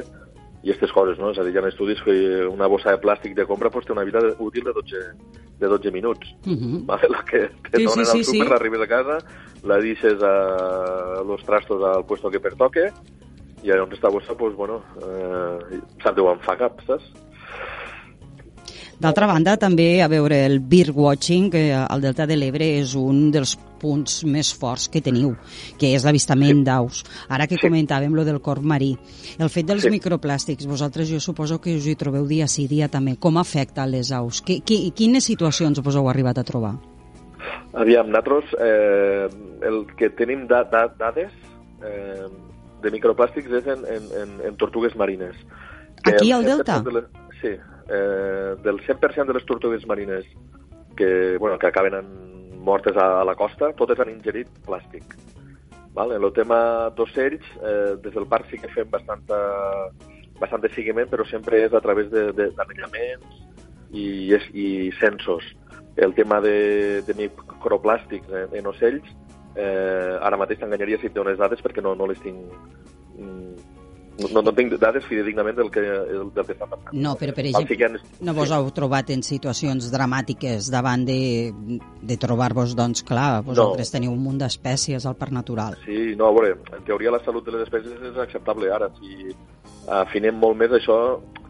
i 0.62 0.71
aquestes 0.71 0.93
coses, 0.93 1.19
no? 1.19 1.31
És 1.33 1.39
a 1.41 1.45
dir, 1.45 1.55
hi 1.55 1.59
ha 1.59 1.69
estudis 1.69 2.03
que 2.05 2.15
una 2.47 2.67
bossa 2.69 2.93
de 2.93 3.01
plàstic 3.01 3.35
de 3.35 3.47
compra 3.49 3.71
pues, 3.71 3.87
té 3.87 3.93
una 3.93 4.05
vida 4.05 4.21
útil 4.39 4.65
de 4.65 4.75
12, 4.77 5.05
de 5.61 5.67
12 5.67 5.91
minuts. 5.91 6.35
Uh 6.47 6.53
-huh. 6.53 6.87
¿vale? 6.87 7.09
La 7.09 7.25
que 7.25 7.49
te 7.71 7.79
Sí, 7.79 7.85
donen 7.85 8.07
sí, 8.07 8.19
al 8.19 8.25
súper, 8.25 8.47
sí. 8.47 8.51
l'arribes 8.51 8.81
a 8.81 8.87
casa, 8.87 9.19
la 9.65 9.79
deixes 9.79 10.23
a 10.23 11.23
los 11.27 11.43
trastos 11.45 11.83
al 11.83 12.05
puesto 12.05 12.31
que 12.31 12.41
pertoque 12.41 12.93
i 13.62 13.69
llavors 13.69 13.93
esta 13.93 14.09
bossa, 14.09 14.35
pues, 14.35 14.55
bueno, 14.55 14.83
eh, 15.03 15.81
se'n 16.03 16.15
deuen 16.15 16.39
fa 16.41 16.57
cap, 16.57 16.81
saps? 16.87 17.12
D'altra 19.00 19.26
banda, 19.26 19.56
també, 19.56 20.02
a 20.05 20.08
veure, 20.12 20.43
el 20.44 20.58
beer 20.61 20.91
watching 20.93 21.49
eh, 21.56 21.73
al 21.73 22.02
Delta 22.05 22.26
de 22.29 22.37
l'Ebre 22.37 22.67
és 22.82 22.93
un 22.94 23.31
dels 23.32 23.55
punts 23.81 24.19
més 24.29 24.50
forts 24.52 24.91
que 24.93 25.00
teniu, 25.00 25.31
que 25.81 25.94
és 25.97 26.05
l'avistament 26.05 26.58
Sí. 26.58 26.64
d'aus. 26.64 27.05
Ara 27.29 27.47
que 27.47 27.56
Sí. 27.56 27.67
comentàvem 27.67 28.12
lo 28.12 28.26
del 28.26 28.43
corp 28.43 28.62
marí, 28.62 28.99
el 29.38 29.49
fet 29.49 29.64
dels 29.64 29.82
Sí. 29.85 29.88
microplàstics, 29.91 30.67
vosaltres 30.67 31.08
jo 31.08 31.19
suposo 31.19 31.58
que 31.62 31.75
us 31.76 31.87
hi 31.87 31.97
trobeu 31.97 32.26
dia 32.26 32.47
sí 32.47 32.69
dia 32.69 32.88
també. 32.88 33.17
Com 33.17 33.38
afecta 33.38 33.87
les 33.87 34.12
aus? 34.12 34.43
Qui, 34.43 34.61
qui, 34.61 34.91
quines 34.91 35.25
situacions 35.25 35.81
vos 35.81 35.97
heu 35.97 36.08
arribat 36.11 36.37
a 36.37 36.44
trobar? 36.44 36.76
Aviam, 37.73 38.06
nosaltres 38.11 38.44
eh, 38.61 39.29
el 39.62 39.87
que 39.97 40.11
tenim 40.11 40.47
da, 40.47 40.64
da, 40.64 40.88
dades 40.99 41.32
eh, 41.82 42.26
de 42.82 42.91
microplàstics 42.91 43.50
és 43.50 43.67
en, 43.67 43.85
en, 43.87 44.02
en, 44.23 44.47
en 44.47 44.56
tortugues 44.56 44.94
marines. 44.94 45.37
Que 46.05 46.12
Aquí 46.12 46.32
el 46.32 46.38
al 46.38 46.44
100% 46.44 46.56
Delta? 46.56 46.81
De 46.82 46.93
les, 46.93 47.05
sí, 47.40 47.54
eh, 47.88 48.56
del 48.62 48.81
100% 48.87 49.26
de 49.26 49.34
les 49.34 49.46
tortugues 49.46 49.87
marines 49.87 50.25
que, 50.96 51.37
bueno, 51.38 51.58
que 51.58 51.66
acaben 51.66 51.94
en, 51.94 52.31
mortes 52.60 52.96
a, 52.96 53.20
a 53.20 53.25
la 53.25 53.34
costa, 53.34 53.72
totes 53.72 53.98
han 54.00 54.12
ingerit 54.12 54.48
plàstic. 54.66 55.16
Vale? 55.96 56.20
El 56.20 56.31
tema 56.37 56.90
d'ocells, 56.94 57.46
eh, 57.64 57.96
des 58.02 58.14
del 58.14 58.28
parc 58.31 58.50
sí 58.50 58.60
que 58.60 58.70
fem 58.70 58.90
bastanta, 58.90 59.40
bastant 60.38 60.62
de 60.62 60.70
seguiment, 60.76 61.08
però 61.10 61.26
sempre 61.26 61.64
és 61.64 61.75
a 61.75 61.82
través 61.82 62.12
d'anellaments 62.12 63.40
i, 63.90 64.37
i 64.54 64.69
censos. 65.00 65.48
El 65.96 66.14
tema 66.14 66.38
de, 66.44 67.02
de 67.06 67.16
microplàstics 67.19 68.31
en, 68.44 68.54
en 68.60 68.70
ocells, 68.70 69.10
eh, 69.56 70.14
ara 70.20 70.38
mateix 70.38 70.60
t'enganyaria 70.60 71.00
si 71.00 71.10
et 71.10 71.16
dones 71.16 71.40
dades 71.40 71.62
perquè 71.64 71.82
no, 71.82 71.96
no 71.98 72.06
les 72.10 72.22
tinc... 72.22 72.38
No, 74.33 74.43
no 74.43 74.53
tinc 74.55 74.75
dades 74.81 75.05
fidedignament 75.09 75.57
del 75.57 75.71
que, 75.73 75.81
del, 75.81 76.29
que 76.35 76.43
està 76.55 76.67
passant. 76.69 76.93
No, 76.93 77.15
però 77.17 77.33
per 77.35 77.45
que 77.47 77.53
exemple, 77.62 77.87
han- 77.87 78.27
no 78.27 78.35
vos 78.37 78.50
heu 78.53 78.71
trobat 78.77 79.11
en 79.11 79.23
situacions 79.23 79.91
dramàtiques 79.93 80.71
davant 80.71 81.05
de, 81.09 81.53
de 82.03 82.17
trobar-vos, 82.21 82.75
doncs 82.77 83.03
clar, 83.03 83.43
vosaltres 83.47 83.89
No. 83.89 83.97
teniu 83.99 84.12
un 84.12 84.23
munt 84.23 84.39
d'espècies 84.39 85.07
al 85.07 85.17
parc 85.17 85.33
natural. 85.33 85.79
Sí, 85.85 86.15
no, 86.17 86.27
a 86.29 86.33
veure, 86.33 86.57
en 86.77 86.85
teoria 86.85 87.11
la 87.11 87.23
salut 87.25 87.45
de 87.47 87.53
les 87.53 87.62
espècies 87.69 87.97
és 88.12 88.17
acceptable. 88.19 88.71
Ara, 88.71 88.91
si 89.00 89.35
afinem 89.88 90.37
molt 90.37 90.58
més 90.58 90.72
això, 90.76 90.99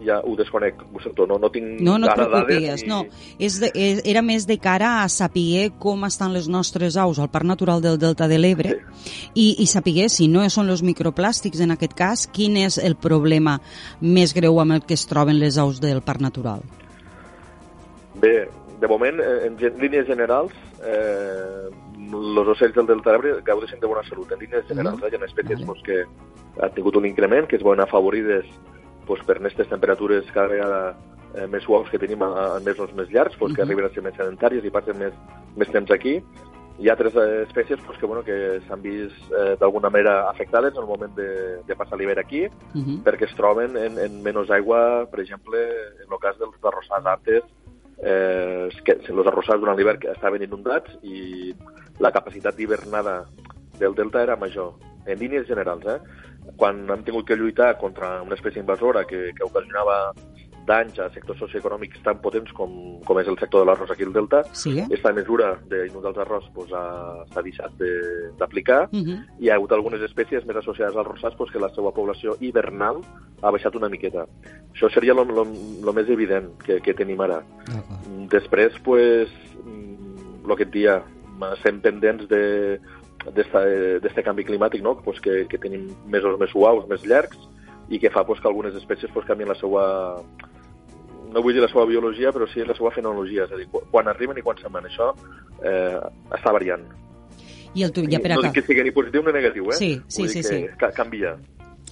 ja 0.05 0.21
ho 0.25 0.35
desconec. 0.37 0.81
Ho 0.93 1.01
sento, 1.03 1.27
no, 1.27 1.39
no 1.39 1.51
tinc 1.53 1.81
No, 1.81 1.97
no 1.99 2.09
ara 2.11 2.27
dades 2.29 2.85
no. 2.89 3.03
És 3.39 3.59
de, 3.61 3.71
és, 3.75 4.01
era 4.09 4.23
més 4.23 4.47
de 4.49 4.57
cara 4.61 5.01
a 5.03 5.09
saber 5.13 5.71
com 5.83 6.05
estan 6.09 6.35
les 6.37 6.49
nostres 6.49 6.97
aus 7.01 7.21
al 7.21 7.31
Parc 7.33 7.49
Natural 7.49 7.83
del 7.85 7.99
Delta 8.01 8.29
de 8.31 8.39
l'Ebre 8.41 8.79
i, 9.35 9.57
i 9.63 9.67
saber 9.71 10.09
si 10.13 10.29
no 10.29 10.47
són 10.49 10.73
els 10.73 10.85
microplàstics 10.87 11.61
en 11.61 11.77
aquest 11.77 11.97
cas, 11.99 12.27
quin 12.33 12.57
és 12.61 12.79
el 12.79 12.97
problema 12.97 13.59
més 14.01 14.35
greu 14.37 14.61
amb 14.61 14.79
el 14.79 14.87
que 14.87 14.97
es 14.97 15.07
troben 15.11 15.39
les 15.41 15.59
aus 15.59 15.81
del 15.83 16.03
Parc 16.03 16.25
Natural. 16.25 16.65
Bé, 18.21 18.49
de 18.81 18.89
moment, 18.89 19.21
eh, 19.21 19.47
en 19.47 19.57
línies 19.81 20.07
generals, 20.09 20.53
eh, 20.83 21.69
els 22.13 22.49
ocells 22.49 22.75
del 22.75 22.87
Delta 22.87 23.11
de 23.13 23.17
l'Ebre 23.19 23.43
gaudeixen 23.43 23.81
de 23.81 23.87
bona 23.87 24.03
salut. 24.09 24.31
En 24.33 24.39
línies 24.39 24.67
generals, 24.69 25.03
eh, 25.03 25.09
hi 25.13 25.17
ha 25.17 25.25
espècies 25.27 25.63
pues, 25.67 25.83
que 25.83 26.05
han 26.61 26.73
tingut 26.75 26.97
un 26.97 27.07
increment, 27.07 27.47
que 27.47 27.57
es 27.57 27.63
veuen 27.63 27.81
afavorides 27.81 28.45
pues, 29.07 29.23
per 29.25 29.37
aquestes 29.39 29.69
temperatures 29.69 30.25
cada 30.33 30.49
vegada 30.49 30.97
eh, 31.35 31.47
més 31.47 31.63
suaus 31.63 31.89
que 31.91 31.99
tenim 31.99 32.23
a- 32.23 32.57
en 32.59 32.65
mesos 32.65 32.93
més 32.95 33.09
llargs, 33.11 33.37
pues, 33.39 33.55
que 33.55 33.63
Mhm. 33.63 33.71
arriben 33.71 33.85
a 33.87 33.95
ser 33.95 34.03
més 34.03 34.15
sedentàries 34.15 34.65
i 34.65 34.71
passen 34.71 34.99
més, 34.99 35.13
més 35.57 35.69
temps 35.71 35.91
aquí. 35.91 36.21
Hi 36.81 36.89
ha 36.89 36.93
altres 36.93 37.15
eh, 37.15 37.43
espècies 37.47 37.79
pues, 37.87 37.99
que, 37.99 38.07
bueno, 38.07 38.23
que 38.25 38.61
s'han 38.67 38.81
vist 38.83 39.15
eh, 39.33 39.57
d'alguna 39.61 39.91
manera 39.91 40.29
afectades 40.31 40.73
en 40.75 40.81
el 40.81 40.87
moment 40.89 41.15
de, 41.15 41.63
de 41.67 41.77
passar 41.77 41.99
l'hivern 41.99 42.19
aquí, 42.19 42.47
Uh 42.75 42.81
-huh. 42.83 43.03
perquè 43.05 43.25
es 43.29 43.35
troben 43.37 43.77
en, 43.77 43.99
en 43.99 44.23
menys 44.23 44.51
aigua, 44.51 45.07
per 45.11 45.21
exemple, 45.21 45.59
en 45.59 46.11
el 46.13 46.19
cas 46.21 46.39
dels 46.39 46.55
arrossars 46.65 47.07
artes, 47.07 47.43
eh, 48.03 48.69
que 48.85 48.97
els 48.99 49.27
arrossars 49.27 49.61
durant 49.61 49.79
l'hivern 49.79 50.09
estaven 50.13 50.43
inundats 50.47 50.97
i 51.03 51.55
la 52.01 52.13
capacitat 52.13 52.57
d'hivernada 52.57 53.25
del 53.79 53.95
delta 53.95 54.23
era 54.23 54.37
major, 54.37 54.75
en 55.07 55.19
línies 55.19 55.47
generals. 55.49 55.87
Eh? 55.87 55.99
Quan 56.57 56.83
hem 56.91 57.05
tingut 57.05 57.29
que 57.29 57.37
lluitar 57.37 57.77
contra 57.79 58.21
una 58.23 58.37
espècie 58.37 58.61
invasora 58.63 59.05
que, 59.09 59.31
que 59.37 59.45
ocasionava 59.47 60.13
danys 60.67 60.99
a 60.99 61.09
sectors 61.11 61.39
socioeconòmics 61.41 62.03
tan 62.05 62.21
potents 62.21 62.53
com, 62.53 63.01
com 63.07 63.19
és 63.19 63.27
el 63.29 63.39
sector 63.39 63.61
de 63.65 63.67
l'arròs 63.71 63.91
aquí 63.91 64.05
al 64.05 64.13
Delta, 64.13 64.43
Sí. 64.53 64.79
aquesta 64.81 65.13
mesura 65.13 65.59
d'inundar 65.69 66.11
els 66.13 66.19
arròs 66.19 66.45
pues, 66.55 66.71
ha- 66.73 67.25
s'ha 67.33 67.43
deixat 67.43 67.73
de- 67.79 68.31
d'aplicar 68.39 68.89
Uh 68.93 68.99
-huh. 69.01 69.19
i 69.41 69.45
hi 69.47 69.51
ha 69.51 69.55
hagut 69.55 69.73
algunes 69.73 70.01
espècies 70.03 70.45
més 70.47 70.57
associades 70.57 70.97
als 70.97 71.07
rossars 71.09 71.35
pues, 71.37 71.51
que 71.51 71.59
la 71.59 71.69
seva 71.71 71.91
població 71.93 72.37
hivernal 72.41 73.01
ha 73.43 73.51
baixat 73.51 73.75
una 73.75 73.89
miqueta. 73.89 74.27
Això 74.75 74.91
seria 74.93 75.13
el 75.13 75.93
més 75.95 76.09
evident 76.09 76.59
que, 76.65 76.81
que 76.81 76.95
tenim 76.95 77.21
ara. 77.21 77.43
D'acord. 77.67 78.07
Mm, 78.09 78.27
Després, 78.29 78.73
pues, 78.85 79.29
el 80.49 80.57
que 80.57 80.63
et 80.65 80.71
dia, 80.71 81.03
estem 81.55 81.81
pendents 81.81 82.29
de 82.29 82.79
d'aquest 83.35 84.25
canvi 84.25 84.45
climàtic, 84.45 84.83
no? 84.83 84.97
pues 85.03 85.21
que, 85.21 85.47
que 85.47 85.59
tenim 85.59 85.91
mesos 86.07 86.39
més 86.41 86.51
suaus, 86.51 86.87
més 86.89 87.05
llargs, 87.05 87.37
i 87.91 87.99
que 87.99 88.11
fa 88.11 88.25
pues, 88.25 88.41
que 88.41 88.49
algunes 88.49 88.75
espècies 88.79 89.11
pues, 89.13 89.27
canvien 89.27 89.49
la 89.51 89.57
seva 89.59 90.23
no 91.31 91.43
vull 91.45 91.55
dir 91.55 91.63
la 91.63 91.69
seva 91.71 91.85
biologia, 91.87 92.33
però 92.35 92.47
sí 92.51 92.65
la 92.67 92.75
seva 92.75 92.91
fenologia, 92.91 93.45
és 93.45 93.53
a 93.53 93.59
dir, 93.61 93.69
qu- 93.71 93.85
quan 93.91 94.09
arriben 94.11 94.39
i 94.39 94.43
quan 94.43 94.57
se'n 94.59 94.73
van. 94.75 94.87
Això 94.89 95.13
eh, 95.63 96.01
està 96.35 96.51
variant. 96.53 96.83
I 97.75 97.85
el 97.87 97.93
tu, 97.95 98.03
ja 98.11 98.19
per 98.19 98.33
no 98.35 98.43
dic 98.43 98.57
que 98.59 98.63
sigui 98.67 98.83
ni 98.83 98.91
positiu 98.91 99.23
ni 99.23 99.31
negatiu, 99.37 99.69
eh? 99.71 99.77
Sí, 99.79 99.93
sí, 100.09 100.27
sí, 100.29 100.41
que 100.43 100.49
sí. 100.49 100.61
ca- 100.81 100.91
canvia. 100.91 101.37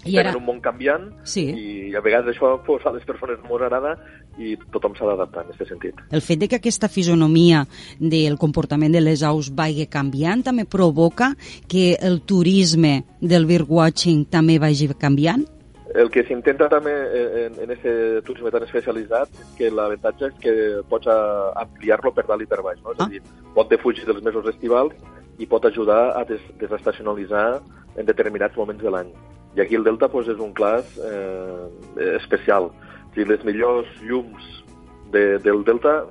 I 0.07 0.17
ara, 0.19 0.31
en 0.31 0.37
un 0.39 0.45
món 0.47 0.61
canviant 0.63 1.09
Sí. 1.27 1.43
i 1.51 1.95
a 1.95 2.01
vegades 2.01 2.31
això 2.35 2.57
pues, 2.67 2.85
a 2.87 2.93
les 2.95 3.05
persones 3.05 3.39
no 3.43 3.57
ens 3.59 3.63
agrada 3.67 3.97
i 4.39 4.57
tothom 4.73 4.95
s'ha 4.95 5.05
d'adaptar 5.07 5.43
en 5.45 5.51
aquest 5.53 5.69
sentit. 5.71 5.95
el 6.11 6.23
fet 6.23 6.39
de 6.39 6.49
que 6.49 6.57
aquesta 6.57 6.89
fisonomia 6.89 7.65
del 7.99 8.39
comportament 8.39 8.95
de 8.95 9.01
les 9.03 9.23
aus 9.27 9.51
vagi 9.55 9.87
canviant 9.91 10.43
també 10.47 10.65
provoca 10.65 11.37
que 11.69 11.97
el 12.01 12.23
turisme 12.23 13.05
del 13.21 13.47
birdwatching 13.47 14.27
també 14.31 14.59
vagi 14.59 14.89
canviant? 14.99 15.45
El 15.99 16.11
que 16.15 16.23
s'intenta 16.29 16.69
també 16.71 16.93
en, 17.47 17.57
en 17.65 17.71
aquest 17.75 18.25
turisme 18.27 18.51
tan 18.55 18.63
especialitzat 18.67 19.33
és 19.43 19.49
que 19.59 19.71
l'avantatge 19.75 20.29
és 20.29 20.37
que 20.43 20.53
pots 20.89 21.09
a- 21.11 21.51
ampliar-lo 21.65 22.13
per 22.15 22.25
dalt 22.29 22.45
i 22.45 22.47
per 22.47 22.61
baix. 22.63 22.79
No? 22.85 22.93
És 22.95 23.01
Ah. 23.01 23.07
a 23.09 23.09
dir, 23.09 23.23
pot 23.55 23.69
defugir 23.73 24.05
dels 24.07 24.23
mesos 24.23 24.47
estivals 24.47 24.95
i 25.39 25.47
pot 25.47 25.65
ajudar 25.67 26.13
a 26.19 26.25
des, 26.25 26.41
desestacionalitzar 26.61 27.61
en 27.97 28.07
determinats 28.07 28.57
moments 28.57 28.83
de 28.83 28.91
l'any. 28.91 29.11
I 29.57 29.61
aquí 29.65 29.75
el 29.75 29.83
Delta 29.85 30.09
pues, 30.09 30.29
és 30.29 30.39
un 30.39 30.53
class 30.53 30.99
eh, 30.99 32.15
especial. 32.17 32.71
O 32.71 33.15
sigui, 33.15 33.27
les 33.33 33.43
millors 33.45 33.89
llums 34.03 34.45
de, 35.11 35.39
del 35.39 35.65
Delta, 35.65 36.05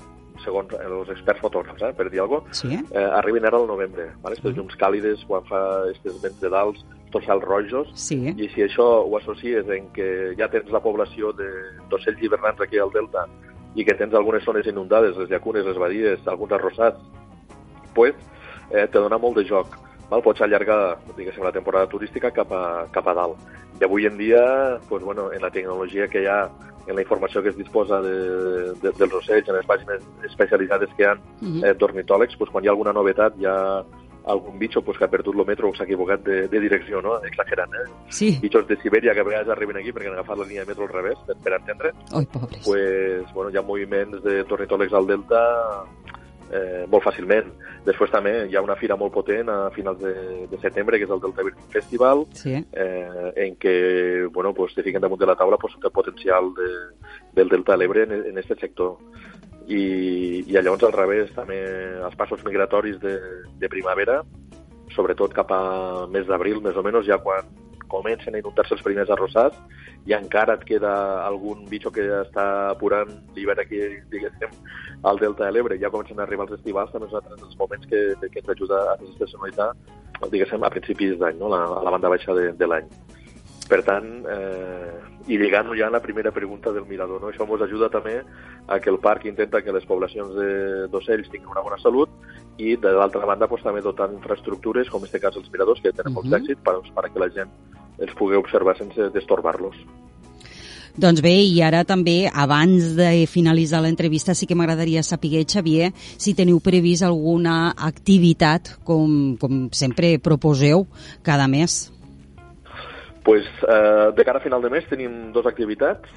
segons 0.43 0.71
els 0.73 1.09
experts 1.09 1.41
fotògrafs, 1.41 1.81
eh, 1.81 1.93
per 1.93 2.09
dir 2.09 2.19
alguna 2.21 2.41
cosa, 2.41 2.67
Sí? 2.67 2.79
eh, 2.91 2.97
arriben 2.99 3.45
ara 3.45 3.57
al 3.57 3.67
novembre. 3.67 4.11
Vale? 4.21 4.35
Estes 4.35 4.55
llums 4.55 4.75
càlides, 4.77 5.25
quan 5.27 5.43
fa 5.45 5.83
aquests 5.89 6.21
vents 6.21 6.39
de 6.41 6.49
dalt, 6.49 6.77
tots 7.11 7.27
els 7.29 7.43
rojos, 7.43 7.87
Sí. 7.95 8.33
i 8.37 8.49
si 8.49 8.61
això 8.61 8.83
ho 9.05 9.17
associes 9.17 9.67
en 9.69 9.87
que 9.93 10.33
ja 10.37 10.47
tens 10.49 10.69
la 10.71 10.79
població 10.81 11.31
de- 11.33 11.71
d'ocells 11.89 12.21
hivernants 12.21 12.61
aquí 12.61 12.77
al 12.77 12.91
Delta 12.91 13.25
i 13.75 13.85
que 13.85 13.93
tens 13.93 14.13
algunes 14.13 14.43
zones 14.43 14.65
inundades, 14.67 15.15
les 15.17 15.29
llacunes, 15.29 15.65
les 15.65 15.77
badies, 15.77 16.27
alguns 16.27 16.51
arrossats, 16.51 16.99
pues, 17.93 18.13
eh, 18.71 18.87
te 18.87 18.99
dona 18.99 19.17
molt 19.17 19.37
de 19.37 19.45
joc. 19.45 19.67
Val? 20.09 20.21
Pots 20.21 20.41
allargar 20.41 20.97
diguéssim, 21.17 21.43
la 21.43 21.51
temporada 21.51 21.87
turística 21.87 22.31
cap 22.31 22.51
a, 22.51 22.87
cap 22.91 23.07
a 23.07 23.13
dalt. 23.13 23.37
I 23.79 23.83
avui 23.83 24.05
en 24.05 24.17
dia, 24.17 24.79
pues, 24.89 25.03
bueno, 25.03 25.31
en 25.33 25.41
la 25.41 25.51
tecnologia 25.51 26.07
que 26.07 26.23
hi 26.23 26.25
ha, 26.25 26.49
en 26.87 26.95
la 26.95 27.01
informació 27.01 27.43
que 27.43 27.49
es 27.49 27.57
disposa 27.57 28.01
de, 28.01 28.73
de, 28.81 28.91
dels 28.97 29.13
ocells, 29.13 29.47
en 29.49 29.55
les 29.55 29.65
pàgines 29.67 30.01
especialitzades 30.25 30.89
que 30.95 31.03
hi 31.03 31.07
ha 31.07 31.15
Mhm. 31.41 31.63
eh, 31.65 31.73
d'ornitòlegs, 31.75 32.37
pues, 32.37 32.49
quan 32.49 32.63
hi 32.63 32.67
ha 32.67 32.71
alguna 32.71 32.93
novetat, 32.93 33.33
hi 33.37 33.45
ha 33.45 33.83
algun 34.27 34.57
bitxo 34.59 34.81
pues, 34.81 34.97
que 34.97 35.05
ha 35.05 35.09
perdut 35.09 35.35
el 35.39 35.45
metro 35.45 35.69
o 35.69 35.73
s'ha 35.75 35.85
equivocat 35.85 36.19
de, 36.25 36.47
de 36.49 36.59
direcció, 36.59 37.01
no? 37.01 37.13
exagerant, 37.23 37.71
eh? 37.73 37.85
Sí. 38.09 38.37
bitxos 38.41 38.67
de 38.67 38.75
Sibèria 38.81 39.13
que 39.13 39.21
a 39.21 39.23
vegades 39.23 39.47
arriben 39.47 39.77
aquí 39.77 39.93
perquè 39.93 40.07
han 40.07 40.13
agafat 40.19 40.37
la 40.39 40.43
línia 40.45 40.61
de 40.65 40.67
metro 40.67 40.83
al 40.83 40.89
revés, 40.91 41.17
per, 41.25 41.37
per 41.37 41.53
entendre, 41.53 41.93
Oi, 42.13 42.25
pobres. 42.25 42.61
pues, 42.65 43.33
bueno, 43.33 43.49
hi 43.51 43.57
ha 43.57 43.61
moviments 43.61 44.21
de 44.23 44.43
tornitòlegs 44.43 44.91
al 44.93 45.07
Delta 45.07 45.85
eh, 46.51 46.85
molt 46.89 47.03
fàcilment. 47.03 47.49
Després 47.85 48.11
també 48.11 48.33
hi 48.49 48.55
ha 48.55 48.61
una 48.63 48.75
fira 48.75 48.95
molt 48.99 49.13
potent 49.13 49.49
a 49.49 49.69
finals 49.75 49.99
de, 50.01 50.13
de 50.51 50.59
setembre, 50.61 50.97
que 50.97 51.05
és 51.07 51.11
el 51.13 51.21
Delta 51.23 51.43
Bird 51.43 51.59
Festival, 51.73 52.25
Sí. 52.33 52.53
eh, 52.71 53.31
en 53.35 53.55
què 53.57 54.27
bueno, 54.31 54.53
pues, 54.53 54.73
te 54.75 54.83
fiquen 54.83 55.01
damunt 55.01 55.19
de 55.19 55.25
la 55.29 55.35
taula 55.35 55.57
pues, 55.57 55.73
el 55.83 55.91
potencial 55.91 56.53
de, 56.55 56.69
del 57.33 57.49
Delta 57.49 57.73
de 57.73 57.77
l'Ebre 57.77 58.03
en, 58.03 58.13
en 58.31 58.37
aquest 58.37 58.61
sector. 58.61 58.97
I, 59.67 60.43
I 60.47 60.53
llavors 60.55 60.83
al 60.87 60.93
revés, 60.95 61.31
també 61.35 61.57
els 61.99 62.15
passos 62.15 62.43
migratoris 62.45 62.99
de, 63.03 63.17
de 63.59 63.67
primavera, 63.69 64.21
sobretot 64.95 65.33
cap 65.35 65.51
a 65.51 66.07
mes 66.07 66.25
d'abril, 66.27 66.61
més 66.63 66.77
o 66.79 66.83
menys, 66.85 67.05
ja 67.05 67.17
quan 67.19 67.43
comencen 67.91 68.35
a 68.35 68.39
inundar-se 68.39 68.75
els 68.75 68.83
primers 68.83 69.09
arrossars 69.09 69.55
i 70.07 70.13
encara 70.15 70.53
et 70.55 70.63
queda 70.63 70.91
algun 71.27 71.65
bitxo 71.67 71.91
que 71.91 72.05
està 72.23 72.45
apurant 72.71 73.09
l'hivern 73.35 73.59
aquí, 73.59 73.81
diguéssim, 74.11 74.53
al 75.03 75.19
Delta 75.19 75.45
de 75.45 75.51
l'Ebre, 75.51 75.77
ja 75.81 75.89
comencen 75.91 76.19
a 76.19 76.23
arribar 76.23 76.47
els 76.47 76.55
estivals, 76.59 76.91
també 76.93 77.09
altre 77.11 77.35
dels 77.35 77.57
moments 77.59 77.85
que, 77.91 78.15
que 78.31 78.39
ens 78.39 78.49
ajuda 78.55 78.79
a 78.93 78.97
desestacionalitzar, 79.01 79.73
diguéssim, 80.31 80.63
a 80.63 80.69
principis 80.73 81.17
d'any, 81.19 81.37
no? 81.37 81.49
la, 81.51 81.65
a 81.79 81.83
la 81.83 81.91
banda 81.91 82.09
baixa 82.09 82.33
de, 82.33 82.53
de 82.53 82.67
l'any. 82.71 82.87
Per 83.67 83.81
tant, 83.83 84.05
eh, 84.31 84.93
i 85.27 85.35
lligant-ho 85.37 85.75
ja 85.75 85.87
a 85.89 85.91
la 85.91 85.99
primera 85.99 86.31
pregunta 86.31 86.71
del 86.71 86.85
mirador, 86.87 87.19
no? 87.21 87.27
això 87.33 87.43
ens 87.43 87.61
ajuda 87.67 87.89
també 87.91 88.21
a 88.67 88.79
que 88.79 88.89
el 88.89 88.99
parc 89.03 89.25
intenta 89.27 89.61
que 89.61 89.73
les 89.75 89.83
poblacions 89.85 90.33
de- 90.39 90.87
d'ocells 90.87 91.27
tinguin 91.29 91.51
una 91.51 91.61
bona 91.65 91.77
salut 91.83 92.07
i, 92.57 92.77
de 92.77 92.91
l'altra 92.95 93.25
banda, 93.27 93.45
pues, 93.51 93.61
també 93.63 93.81
dotant 93.83 94.13
infraestructures, 94.15 94.89
com 94.89 95.03
en 95.03 95.09
aquest 95.11 95.21
cas 95.25 95.35
els 95.35 95.51
miradors, 95.51 95.81
que 95.83 95.91
tenen 95.91 96.13
uh 96.15 96.15
Mhm. 96.15 96.15
-huh. 96.15 96.29
molt 96.31 96.33
d'èxit, 96.47 96.57
per, 96.63 96.75
per 96.95 97.11
que 97.11 97.19
la 97.19 97.29
gent 97.29 97.51
els 97.99 98.13
pugui 98.17 98.35
observar 98.37 98.77
sense 98.77 99.09
destorbar-los. 99.13 99.75
Doncs 100.97 101.21
bé, 101.21 101.35
i 101.45 101.61
ara 101.61 101.83
també, 101.85 102.25
abans 102.33 102.95
de 102.97 103.27
finalitzar 103.29 103.83
l'entrevista, 103.83 104.33
sí 104.33 104.47
que 104.49 104.55
m'agradaria 104.57 105.03
saber, 105.05 105.43
Xavier, 105.45 105.91
si 106.17 106.33
teniu 106.33 106.57
previst 106.59 107.03
alguna 107.05 107.69
activitat, 107.77 108.79
com, 108.83 109.35
com 109.37 109.67
sempre 109.71 110.17
proposeu, 110.17 110.87
cada 111.21 111.47
mes. 111.47 111.93
pues, 113.23 113.43
eh, 113.67 114.11
de 114.15 114.23
cara 114.23 114.39
a 114.39 114.41
final 114.41 114.61
de 114.61 114.69
mes 114.69 114.85
tenim 114.87 115.33
dues 115.33 115.45
activitats. 115.45 116.07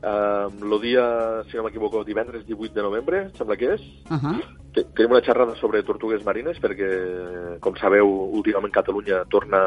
Eh, 0.00 0.46
el 0.62 0.80
dia, 0.80 1.42
si 1.50 1.56
no 1.56 1.64
m'equivoco, 1.64 2.04
divendres 2.04 2.46
18 2.46 2.72
de 2.76 2.82
novembre, 2.82 3.22
em 3.24 3.32
sembla 3.36 3.56
que 3.56 3.74
és, 3.74 3.80
Uh 4.08 4.16
-huh. 4.16 4.40
Te- 4.72 4.84
Tenim 4.94 5.10
una 5.10 5.20
xerrada 5.20 5.56
sobre 5.56 5.82
tortugues 5.82 6.24
marines 6.24 6.56
perquè, 6.60 7.58
com 7.58 7.74
sabeu, 7.76 8.06
últimament 8.06 8.72
Catalunya 8.72 9.24
torna 9.28 9.58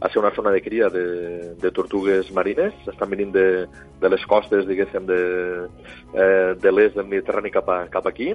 a 0.00 0.08
ser 0.10 0.18
una 0.18 0.34
zona 0.34 0.50
de 0.50 0.60
cria 0.62 0.88
de, 0.88 1.54
de 1.54 1.70
tortugues 1.70 2.30
marines. 2.32 2.74
Estan 2.86 3.10
venint 3.10 3.32
de, 3.32 3.66
de 4.00 4.10
les 4.12 4.26
costes, 4.26 4.66
diguéssim, 4.68 5.06
de, 5.08 5.20
eh, 6.12 6.54
de 6.60 6.72
l'est 6.72 6.96
del 6.96 7.08
Mediterrani 7.08 7.52
cap, 7.54 7.70
a, 7.70 7.86
cap 7.92 8.06
aquí 8.10 8.34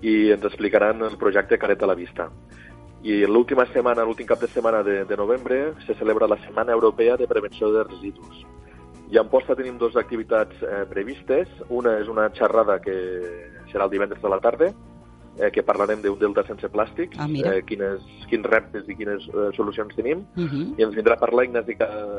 i 0.00 0.30
ens 0.30 0.44
explicaran 0.46 1.02
el 1.02 1.16
projecte 1.18 1.58
Caret 1.58 1.82
a 1.82 1.90
la 1.90 1.98
Vista. 1.98 2.28
I 3.02 3.20
l'última 3.26 3.66
setmana, 3.70 4.04
l'últim 4.06 4.26
cap 4.26 4.40
de 4.40 4.48
setmana 4.50 4.82
de, 4.86 5.04
de 5.06 5.16
novembre, 5.16 5.74
se 5.86 5.94
celebra 5.98 6.26
la 6.30 6.38
Setmana 6.42 6.72
Europea 6.72 7.16
de 7.16 7.28
Prevenció 7.30 7.70
de 7.72 7.84
Residus. 7.84 8.44
I 9.10 9.18
a 9.18 9.22
Amposta 9.22 9.56
tenim 9.56 9.78
dues 9.78 9.96
activitats 9.96 10.56
eh, 10.62 10.84
previstes. 10.90 11.48
Una 11.68 11.96
és 12.02 12.10
una 12.10 12.28
xerrada 12.34 12.78
que 12.84 12.96
serà 13.72 13.86
el 13.86 13.92
divendres 13.94 14.22
de 14.22 14.32
la 14.32 14.40
tarda, 14.44 14.72
eh, 15.38 15.50
que 15.50 15.62
parlarem 15.62 16.02
d'un 16.02 16.18
delta 16.18 16.44
sense 16.46 16.68
plàstics, 16.68 17.18
Ah, 17.18 17.28
mira. 17.28 17.54
eh, 17.56 17.62
quines, 17.64 18.02
quins 18.28 18.44
reptes 18.46 18.88
i 18.88 18.94
quines 18.96 19.28
eh, 19.28 19.48
solucions 19.56 19.94
tenim. 19.96 20.24
Uh 20.36 20.44
-huh. 20.44 20.74
I 20.78 20.82
ens 20.82 20.94
vindrà 20.94 21.14
a 21.14 21.18
parlar 21.18 21.44
Ignasi, 21.44 21.76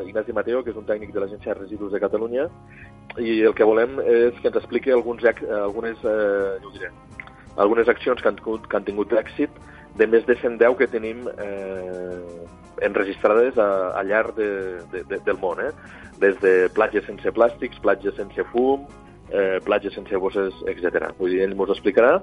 Ignasi 0.08 0.34
Mateo, 0.34 0.64
que 0.64 0.72
és 0.72 0.78
un 0.78 0.86
tècnic 0.86 1.12
de 1.14 1.20
l'Agència 1.20 1.54
de 1.54 1.60
Residus 1.60 1.92
de 1.92 2.00
Catalunya, 2.00 2.50
i 3.18 3.42
el 3.42 3.54
que 3.54 3.64
volem 3.64 4.00
és 4.00 4.34
que 4.42 4.48
ens 4.48 4.58
expliqui 4.58 4.92
alguns, 4.92 5.24
algunes, 5.24 5.98
eh, 6.04 6.60
jo 6.62 6.72
diré, 6.72 6.90
algunes 7.58 7.88
accions 7.88 8.22
que 8.22 8.28
han 8.30 8.36
que 8.36 8.78
han 8.78 8.84
tingut 8.86 9.12
èxit 9.12 9.50
de 9.98 10.08
més 10.08 10.26
de 10.26 10.36
110 10.36 10.78
que 10.78 10.88
tenim 10.88 11.28
eh, 11.28 12.46
enregistrades 12.82 13.58
a, 13.58 13.92
al 14.00 14.08
llarg 14.08 14.36
de, 14.36 14.50
de, 14.92 15.04
de, 15.04 15.20
del 15.26 15.38
món, 15.38 15.60
eh? 15.60 15.72
des 16.20 16.40
de 16.40 16.70
platges 16.76 17.06
sense 17.06 17.32
plàstics, 17.32 17.80
platges 17.82 18.16
sense 18.16 18.44
fum, 18.54 18.86
eh, 19.32 19.60
platges 19.64 19.94
sense 19.94 20.16
bosses, 20.18 20.54
etc. 20.68 21.12
Vull 21.20 21.32
dir, 21.32 21.42
ell 21.44 21.52
ens 21.54 21.70
ho 21.70 21.74
explicarà. 21.74 22.22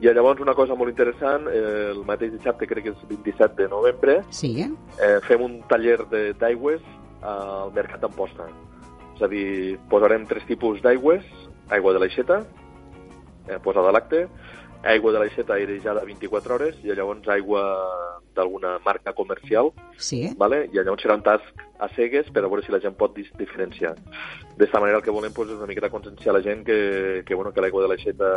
I 0.00 0.10
llavors 0.12 0.40
una 0.44 0.52
cosa 0.54 0.74
molt 0.76 0.90
interessant, 0.90 1.46
eh, 1.48 1.90
el 1.94 2.02
mateix 2.04 2.32
dissabte, 2.34 2.66
crec 2.68 2.84
que 2.84 2.90
és 2.90 3.06
27 3.08 3.62
de 3.62 3.68
novembre, 3.68 4.18
Sí, 4.30 4.60
eh? 4.60 4.70
eh, 5.00 5.20
fem 5.26 5.40
un 5.42 5.62
taller 5.68 5.98
de- 6.10 6.34
d'aigües 6.34 6.82
al 7.22 7.72
Mercat 7.72 8.00
d'Amposta. 8.02 8.44
És 9.16 9.22
a 9.22 9.28
dir, 9.28 9.78
posarem 9.88 10.26
tres 10.26 10.44
tipus 10.44 10.82
d'aigües, 10.82 11.24
aigua 11.70 11.94
de 11.94 11.98
l'aixeta, 12.00 12.42
eh, 13.48 13.58
posada 13.64 13.90
l'acte, 13.92 14.26
aigua 14.84 15.12
de 15.12 15.18
l'aixeta 15.22 15.54
airejada 15.54 16.04
24 16.04 16.54
hores 16.54 16.76
i 16.84 16.92
llavors 16.94 17.26
aigua 17.28 17.62
d'alguna 18.36 18.78
marca 18.84 19.14
comercial, 19.16 19.70
Sí, 19.96 20.28
vale? 20.36 20.66
i 20.72 20.76
llavors 20.76 21.02
serà 21.02 21.14
un 21.16 21.22
tasc 21.24 21.62
a 21.80 21.88
cegues 21.96 22.28
per 22.30 22.44
a 22.44 22.48
veure 22.48 22.62
si 22.64 22.72
la 22.72 22.80
gent 22.80 22.94
pot 22.96 23.14
diferenciar. 23.16 23.94
D'esta 24.58 24.80
manera 24.80 24.98
el 24.98 25.04
que 25.04 25.10
volem 25.14 25.32
pues, 25.32 25.48
és 25.48 25.56
una 25.56 25.66
miqueta 25.66 25.88
conscienciar 25.90 26.34
la 26.36 26.42
gent 26.44 26.64
que, 26.64 27.22
que, 27.24 27.34
bueno, 27.34 27.52
que 27.52 27.60
l'aigua 27.64 27.82
de 27.82 27.88
l'aixeta 27.88 28.30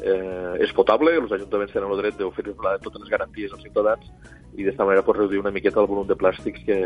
eh, 0.00 0.62
és 0.62 0.72
potable, 0.76 1.16
els 1.18 1.32
ajuntaments 1.32 1.72
tenen 1.74 1.90
el 1.90 1.98
dret 1.98 2.18
d'oferir 2.18 2.54
totes 2.54 3.00
les 3.02 3.10
garanties 3.10 3.52
als 3.52 3.62
ciutadans 3.66 4.06
i 4.56 4.64
d'esta 4.64 4.84
manera 4.86 5.02
pues, 5.04 5.18
reduir 5.18 5.40
una 5.40 5.50
miqueta 5.50 5.80
el 5.82 5.86
volum 5.90 6.06
de 6.06 6.14
plàstics 6.16 6.62
que, 6.64 6.78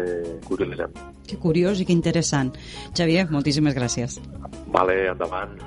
que 0.46 0.54
utilitzem. 0.54 0.90
Que 1.28 1.36
curiós 1.38 1.80
i 1.80 1.84
que 1.86 1.92
interessant. 1.92 2.54
Xavier, 2.96 3.28
moltíssimes 3.30 3.76
gràcies. 3.76 4.16
Vale, 4.72 4.96
endavant. 5.12 5.58